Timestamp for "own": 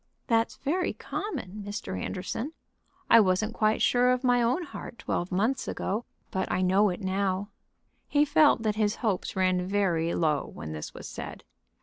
4.41-4.63